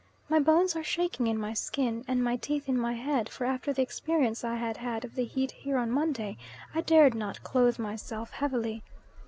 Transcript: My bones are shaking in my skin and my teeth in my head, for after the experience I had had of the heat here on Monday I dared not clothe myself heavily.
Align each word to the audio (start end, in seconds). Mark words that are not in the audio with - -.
My 0.29 0.39
bones 0.39 0.75
are 0.75 0.83
shaking 0.83 1.27
in 1.27 1.37
my 1.37 1.53
skin 1.53 2.03
and 2.07 2.23
my 2.23 2.35
teeth 2.35 2.67
in 2.67 2.75
my 2.75 2.93
head, 2.93 3.29
for 3.29 3.45
after 3.45 3.71
the 3.71 3.83
experience 3.83 4.43
I 4.43 4.55
had 4.55 4.77
had 4.77 5.05
of 5.05 5.13
the 5.13 5.25
heat 5.25 5.51
here 5.51 5.77
on 5.77 5.91
Monday 5.91 6.37
I 6.73 6.81
dared 6.81 7.13
not 7.13 7.43
clothe 7.43 7.77
myself 7.77 8.31
heavily. 8.31 8.81